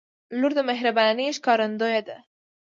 [0.39, 2.17] •لور د مهربانۍ ښکارندوی ده.